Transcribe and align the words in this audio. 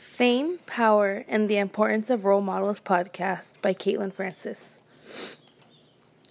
Fame, 0.00 0.58
Power, 0.64 1.26
and 1.28 1.46
the 1.46 1.58
Importance 1.58 2.08
of 2.08 2.24
Role 2.24 2.40
Models 2.40 2.80
podcast 2.80 3.52
by 3.60 3.74
Caitlin 3.74 4.10
Francis. 4.10 4.80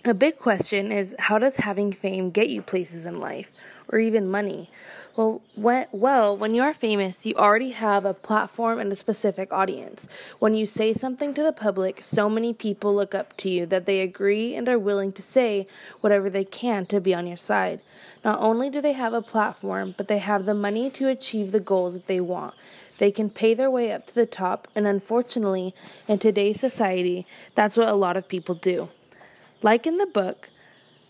A 0.06 0.14
big 0.14 0.38
question 0.40 0.94
is 0.94 1.14
how 1.20 1.40
does 1.40 1.58
having 1.58 1.92
fame 1.92 2.30
get 2.30 2.48
you 2.48 2.62
places 2.62 3.06
in 3.06 3.20
life 3.20 3.52
or 3.90 4.00
even 4.00 4.32
money? 4.32 4.70
Well, 5.18 5.42
when, 5.56 5.88
well, 5.92 6.38
when 6.38 6.56
you 6.56 6.62
are 6.62 6.74
famous, 6.74 7.26
you 7.26 7.36
already 7.36 7.72
have 7.72 8.06
a 8.06 8.14
platform 8.14 8.80
and 8.80 8.90
a 8.94 8.96
specific 8.96 9.52
audience. 9.52 10.08
When 10.40 10.54
you 10.54 10.66
say 10.66 10.94
something 10.94 11.34
to 11.34 11.44
the 11.44 11.52
public, 11.52 12.02
so 12.02 12.30
many 12.30 12.54
people 12.54 12.96
look 12.96 13.14
up 13.14 13.36
to 13.38 13.50
you 13.50 13.66
that 13.66 13.86
they 13.86 14.00
agree 14.00 14.56
and 14.56 14.70
are 14.70 14.80
willing 14.80 15.12
to 15.12 15.22
say 15.22 15.68
whatever 16.00 16.30
they 16.30 16.46
can 16.46 16.86
to 16.86 17.02
be 17.02 17.14
on 17.14 17.28
your 17.28 17.36
side. 17.36 17.82
Not 18.24 18.40
only 18.40 18.70
do 18.70 18.80
they 18.80 18.94
have 18.94 19.14
a 19.14 19.22
platform, 19.22 19.96
but 19.98 20.08
they 20.08 20.20
have 20.20 20.46
the 20.46 20.54
money 20.54 20.90
to 20.92 21.10
achieve 21.10 21.52
the 21.52 21.60
goals 21.60 21.94
that 21.94 22.08
they 22.08 22.22
want. 22.22 22.54
They 23.00 23.12
can 23.12 23.30
pay 23.30 23.54
their 23.54 23.70
way 23.70 23.92
up 23.92 24.08
to 24.08 24.16
the 24.16 24.26
top, 24.26 24.70
and 24.74 24.88
unfortunately, 24.88 25.76
in 26.08 26.20
today's 26.20 26.62
society, 26.62 27.28
that's 27.54 27.76
what 27.76 27.90
a 27.90 27.96
lot 27.96 28.16
of 28.16 28.30
people 28.30 28.56
do. 28.56 28.88
Like 29.62 29.86
in 29.86 29.98
the 29.98 30.06
book, 30.06 30.50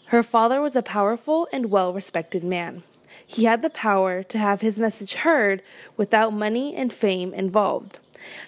her 0.08 0.24
father 0.24 0.60
was 0.60 0.76
a 0.76 0.82
powerful 0.82 1.48
and 1.54 1.70
well 1.70 1.94
respected 1.94 2.44
man. 2.44 2.84
He 3.26 3.46
had 3.46 3.62
the 3.62 3.70
power 3.70 4.24
to 4.24 4.38
have 4.40 4.62
his 4.62 4.80
message 4.80 5.14
heard 5.16 5.62
without 5.98 6.34
money 6.34 6.76
and 6.76 6.92
fame 6.92 7.32
involved. 7.34 8.00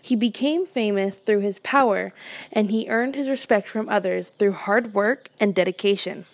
He 0.02 0.16
became 0.16 0.66
famous 0.66 1.18
through 1.18 1.42
his 1.42 1.60
power, 1.60 2.14
and 2.52 2.72
he 2.72 2.90
earned 2.90 3.16
his 3.16 3.30
respect 3.30 3.70
from 3.70 3.90
others 3.90 4.30
through 4.30 4.54
hard 4.54 4.94
work 4.94 5.30
and 5.40 5.54
dedication. 5.54 6.26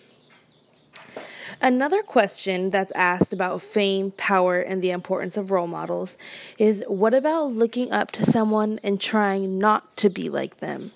Another 1.60 2.02
question 2.02 2.70
that's 2.70 2.92
asked 2.92 3.32
about 3.32 3.62
fame, 3.62 4.12
power, 4.12 4.60
and 4.60 4.80
the 4.80 4.92
importance 4.92 5.36
of 5.36 5.50
role 5.50 5.66
models 5.66 6.16
is 6.56 6.84
what 6.86 7.14
about 7.14 7.52
looking 7.52 7.92
up 7.92 8.12
to 8.12 8.24
someone 8.24 8.80
and 8.82 9.00
trying 9.00 9.58
not 9.58 9.96
to 9.98 10.08
be 10.08 10.28
like 10.30 10.58
them? 10.58 10.92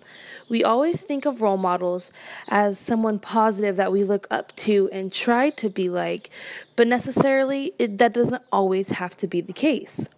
We 0.52 0.62
always 0.62 1.00
think 1.00 1.24
of 1.24 1.40
role 1.40 1.56
models 1.56 2.10
as 2.46 2.78
someone 2.78 3.18
positive 3.18 3.76
that 3.76 3.90
we 3.90 4.04
look 4.04 4.26
up 4.30 4.54
to 4.56 4.90
and 4.92 5.10
try 5.10 5.48
to 5.48 5.70
be 5.70 5.88
like, 5.88 6.28
but 6.76 6.86
necessarily 6.86 7.72
it, 7.78 7.96
that 7.96 8.12
doesn't 8.12 8.42
always 8.52 8.90
have 8.90 9.16
to 9.16 9.26
be 9.26 9.40
the 9.40 9.54
case. 9.54 10.10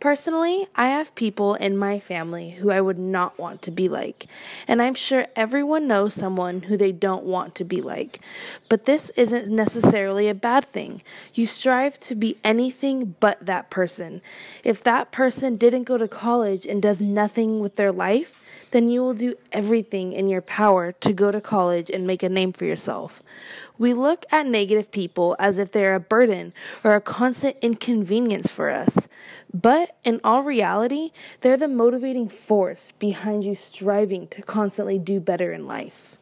Personally, 0.00 0.68
I 0.74 0.88
have 0.88 1.14
people 1.14 1.54
in 1.54 1.76
my 1.76 2.00
family 2.00 2.52
who 2.52 2.70
I 2.70 2.80
would 2.80 2.98
not 2.98 3.38
want 3.38 3.60
to 3.60 3.70
be 3.70 3.90
like, 3.90 4.26
and 4.66 4.80
I'm 4.80 4.94
sure 4.94 5.26
everyone 5.36 5.86
knows 5.86 6.14
someone 6.14 6.62
who 6.62 6.78
they 6.78 6.92
don't 6.92 7.24
want 7.24 7.54
to 7.56 7.64
be 7.64 7.82
like. 7.82 8.20
But 8.70 8.86
this 8.86 9.10
isn't 9.16 9.48
necessarily 9.50 10.30
a 10.30 10.34
bad 10.34 10.64
thing. 10.72 11.02
You 11.34 11.44
strive 11.44 11.98
to 12.04 12.14
be 12.14 12.38
anything 12.42 13.16
but 13.20 13.44
that 13.44 13.68
person. 13.68 14.22
If 14.64 14.82
that 14.84 15.12
person 15.12 15.56
didn't 15.56 15.84
go 15.84 15.98
to 15.98 16.08
college 16.08 16.64
and 16.64 16.80
does 16.80 17.02
nothing 17.02 17.60
with 17.60 17.76
their 17.76 17.92
life, 17.92 18.40
then 18.70 18.90
you 18.90 19.00
will 19.00 19.14
do 19.14 19.34
everything 19.52 20.12
in 20.12 20.28
your 20.28 20.42
power 20.42 20.92
to 20.92 21.12
go 21.12 21.30
to 21.30 21.40
college 21.40 21.90
and 21.90 22.06
make 22.06 22.22
a 22.22 22.28
name 22.28 22.52
for 22.52 22.64
yourself. 22.64 23.22
We 23.78 23.94
look 23.94 24.26
at 24.30 24.46
negative 24.46 24.90
people 24.90 25.36
as 25.38 25.58
if 25.58 25.72
they're 25.72 25.94
a 25.94 26.00
burden 26.00 26.52
or 26.82 26.94
a 26.94 27.00
constant 27.00 27.56
inconvenience 27.62 28.50
for 28.50 28.70
us. 28.70 29.08
But 29.54 29.96
in 30.04 30.20
all 30.24 30.42
reality, 30.42 31.12
they're 31.40 31.56
the 31.56 31.68
motivating 31.68 32.28
force 32.28 32.92
behind 32.92 33.44
you 33.44 33.54
striving 33.54 34.28
to 34.28 34.42
constantly 34.42 34.98
do 34.98 35.20
better 35.20 35.52
in 35.52 35.66
life. 35.66 36.16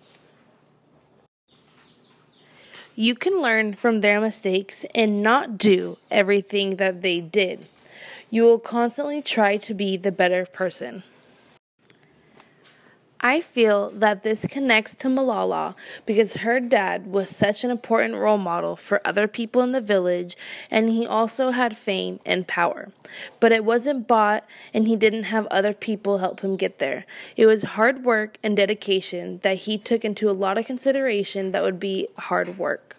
You 2.94 3.14
can 3.14 3.42
learn 3.42 3.74
from 3.74 4.00
their 4.00 4.20
mistakes 4.20 4.86
and 4.94 5.22
not 5.22 5.58
do 5.58 5.98
everything 6.10 6.76
that 6.76 7.02
they 7.02 7.20
did. 7.20 7.66
You 8.30 8.44
will 8.44 8.58
constantly 8.58 9.20
try 9.20 9.58
to 9.58 9.74
be 9.74 9.98
the 9.98 10.10
better 10.10 10.46
person. 10.46 11.02
I 13.26 13.40
feel 13.40 13.90
that 13.90 14.22
this 14.22 14.46
connects 14.48 14.94
to 14.94 15.08
Malala 15.08 15.74
because 16.06 16.34
her 16.34 16.60
dad 16.60 17.08
was 17.08 17.28
such 17.28 17.64
an 17.64 17.72
important 17.72 18.14
role 18.14 18.38
model 18.38 18.76
for 18.76 19.04
other 19.04 19.26
people 19.26 19.62
in 19.62 19.72
the 19.72 19.80
village, 19.80 20.36
and 20.70 20.88
he 20.88 21.04
also 21.04 21.50
had 21.50 21.76
fame 21.76 22.20
and 22.24 22.46
power. 22.46 22.92
But 23.40 23.50
it 23.50 23.64
wasn't 23.64 24.06
bought, 24.06 24.44
and 24.72 24.86
he 24.86 24.94
didn't 24.94 25.24
have 25.24 25.46
other 25.46 25.72
people 25.72 26.18
help 26.18 26.38
him 26.38 26.56
get 26.56 26.78
there. 26.78 27.04
It 27.36 27.46
was 27.46 27.62
hard 27.64 28.04
work 28.04 28.38
and 28.44 28.56
dedication 28.56 29.40
that 29.42 29.56
he 29.56 29.76
took 29.76 30.04
into 30.04 30.30
a 30.30 30.40
lot 30.44 30.56
of 30.56 30.64
consideration 30.64 31.50
that 31.50 31.64
would 31.64 31.80
be 31.80 32.06
hard 32.16 32.58
work. 32.58 32.95